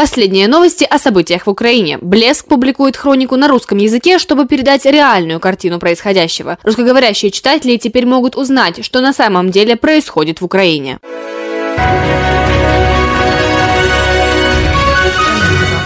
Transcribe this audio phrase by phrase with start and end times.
[0.00, 1.98] Последние новости о событиях в Украине.
[2.00, 6.56] Блеск публикует хронику на русском языке, чтобы передать реальную картину происходящего.
[6.62, 11.00] Русскоговорящие читатели теперь могут узнать, что на самом деле происходит в Украине.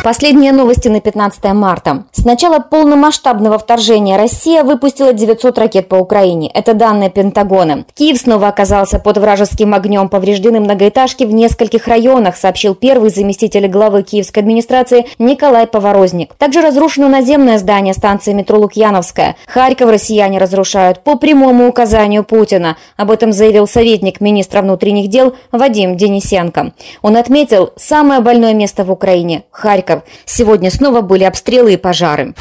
[0.04, 2.04] Последние новости на 15 марта.
[2.12, 6.50] С начала полномасштабного вторжения Россия выпустила 900 ракет по Украине.
[6.52, 7.86] Это данные Пентагона.
[7.94, 10.10] Киев снова оказался под вражеским огнем.
[10.10, 16.34] Повреждены многоэтажки в нескольких районах, сообщил первый заместитель главы киевской администрации Николай Поворозник.
[16.34, 19.36] Также разрушено наземное здание станции метро Лукьяновская.
[19.46, 22.76] Харьков россияне разрушают по прямому указанию Путина.
[22.98, 26.74] Об этом заявил советник министра внутренних дел Вадим Денисенко.
[27.00, 29.93] Он отметил, самое больное место в Украине– Харьков.
[30.24, 32.34] Сегодня снова были обстрелы и пожары.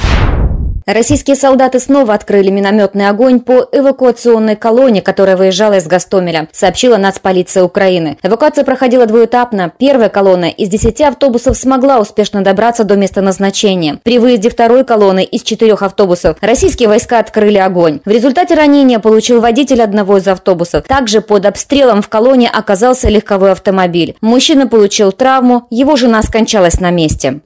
[0.86, 7.64] Российские солдаты снова открыли минометный огонь по эвакуационной колонне, которая выезжала из Гастомеля, сообщила нацполиция
[7.64, 8.18] Украины.
[8.22, 9.72] Эвакуация проходила двуэтапно.
[9.78, 14.00] Первая колонна из 10 автобусов смогла успешно добраться до места назначения.
[14.04, 18.02] При выезде второй колонны из четырех автобусов российские войска открыли огонь.
[18.04, 20.86] В результате ранения получил водитель одного из автобусов.
[20.86, 24.16] Также под обстрелом в колонне оказался легковой автомобиль.
[24.22, 27.42] Мужчина получил травму, его жена скончалась на месте.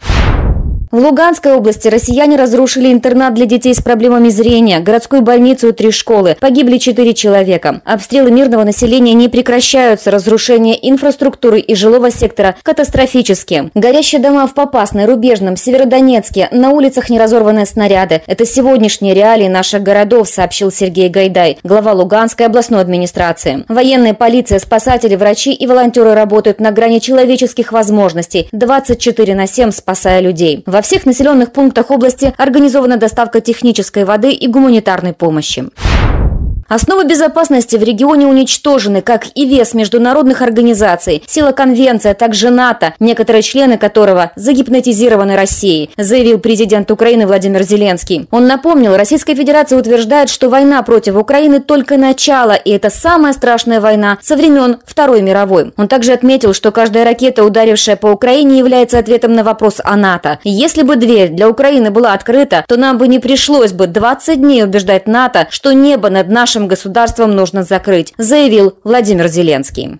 [0.89, 5.91] В Луганской области россияне разрушили интернат для детей с проблемами зрения, городскую больницу и три
[5.91, 6.37] школы.
[6.39, 7.81] Погибли четыре человека.
[7.83, 10.11] Обстрелы мирного населения не прекращаются.
[10.11, 13.69] Разрушение инфраструктуры и жилого сектора катастрофические.
[13.75, 16.47] Горящие дома в Попасной, Рубежном, Северодонецке.
[16.51, 18.21] На улицах неразорванные снаряды.
[18.25, 23.65] Это сегодняшние реалии наших городов, сообщил Сергей Гайдай, глава Луганской областной администрации.
[23.67, 28.47] Военные, полиция, спасатели, врачи и волонтеры работают на грани человеческих возможностей.
[28.53, 30.63] 24 на 7 спасая людей.
[30.77, 35.65] Во всех населенных пунктах области организована доставка технической воды и гуманитарной помощи.
[36.67, 42.93] Основы безопасности в регионе уничтожены, как и вес международных организаций, сила конвенции, а также НАТО,
[42.99, 48.27] некоторые члены которого загипнотизированы Россией, заявил президент Украины Владимир Зеленский.
[48.31, 53.79] Он напомнил, Российская Федерация утверждает, что война против Украины только начало, и это самая страшная
[53.79, 55.71] война со времен Второй мировой.
[55.77, 60.39] Он также отметил, что каждая ракета, ударившая по Украине, является ответом на вопрос о НАТО.
[60.43, 64.65] Если бы дверь для Украины была открыта, то нам бы не пришлось бы 20 дней
[64.65, 69.99] убеждать НАТО, что небо над нашим нашим государством нужно закрыть, заявил Владимир Зеленский.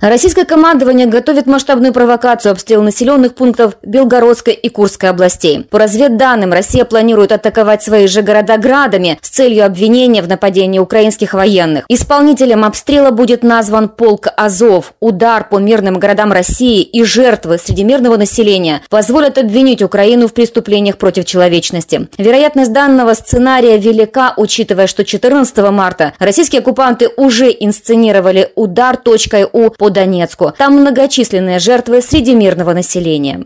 [0.00, 5.66] Российское командование готовит масштабную провокацию обстрел населенных пунктов Белгородской и Курской областей.
[5.68, 11.34] По разведданным, Россия планирует атаковать свои же города градами с целью обвинения в нападении украинских
[11.34, 11.84] военных.
[11.88, 14.94] Исполнителем обстрела будет назван полк Азов.
[15.00, 20.96] Удар по мирным городам России и жертвы среди мирного населения позволят обвинить Украину в преступлениях
[20.96, 22.08] против человечности.
[22.16, 29.68] Вероятность данного сценария велика, учитывая, что 14 марта российские оккупанты уже инсценировали удар точкой У
[29.68, 30.52] по Донецку.
[30.56, 33.44] Там многочисленные жертвы среди мирного населения.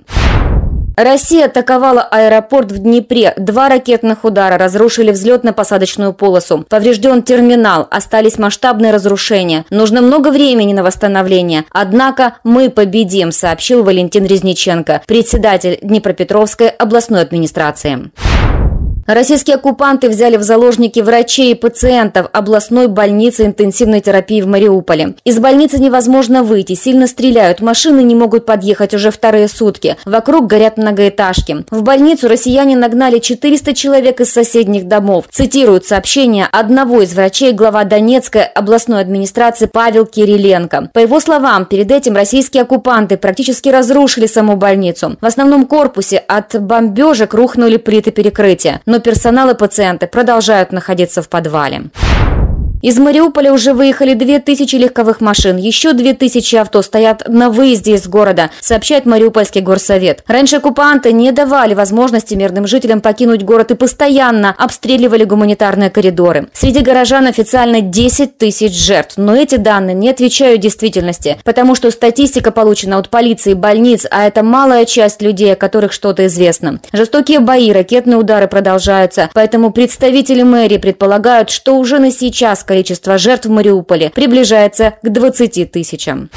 [0.97, 3.35] Россия атаковала аэропорт в Днепре.
[3.37, 6.65] Два ракетных удара разрушили взлетно-посадочную полосу.
[6.69, 9.65] Поврежден терминал, остались масштабные разрушения.
[9.71, 11.65] Нужно много времени на восстановление.
[11.71, 18.11] Однако мы победим, сообщил Валентин Резниченко, председатель Днепропетровской областной администрации.
[19.07, 25.15] Российские оккупанты взяли в заложники врачей и пациентов областной больницы интенсивной терапии в Мариуполе.
[25.25, 29.99] Из больницы невозможно выйти, сильно стреляют, машины не могут подъехать уже вторые сутки.
[30.07, 31.67] Вокруг горят многоэтажки.
[31.71, 35.27] В больницу россияне нагнали 400 человек из соседних домов.
[35.31, 40.89] Цитируют сообщение одного из врачей глава Донецкой областной администрации Павел Кириленко.
[40.95, 45.19] По его словам, перед этим российские оккупанты практически разрушили саму больницу.
[45.21, 51.29] В основном корпусе от бомбежек рухнули плиты перекрытия но персонал и пациенты продолжают находиться в
[51.29, 51.91] подвале.
[52.85, 58.51] Из Мариуполя уже выехали 2000 легковых машин, еще 2000 авто стоят на выезде из города,
[58.61, 60.23] сообщает Мариупольский горсовет.
[60.27, 66.49] Раньше оккупанты не давали возможности мирным жителям покинуть город и постоянно обстреливали гуманитарные коридоры.
[66.53, 72.51] Среди горожан официально 10 тысяч жертв, но эти данные не отвечают действительности, потому что статистика
[72.51, 76.81] получена от полиции больниц, а это малая часть людей, о которых что-то известно.
[76.93, 83.47] Жестокие бои, ракетные удары продолжаются, поэтому представители мэрии предполагают, что уже на сейчас количество жертв
[83.47, 86.29] в Мариуполе приближается к 20 тысячам.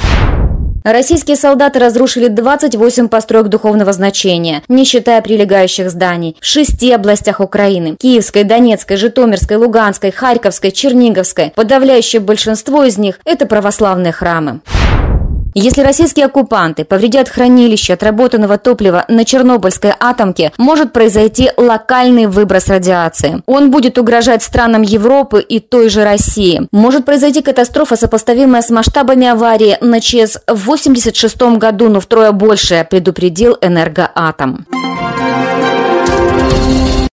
[0.84, 7.95] Российские солдаты разрушили 28 построек духовного значения, не считая прилегающих зданий, в шести областях Украины–
[8.00, 11.51] Киевской, Донецкой, Житомирской, Луганской, Харьковской, Черниговской.
[11.56, 14.60] Подавляющее большинство из них– это православные храмы.
[15.59, 23.42] Если российские оккупанты повредят хранилище отработанного топлива на Чернобыльской атомке, может произойти локальный выброс радиации.
[23.48, 26.68] Он будет угрожать странам Европы и той же России.
[26.71, 32.86] Может произойти катастрофа, сопоставимая с масштабами аварии на ЧС в 1986 году, но втрое больше,
[32.88, 34.68] предупредил «Энергоатом».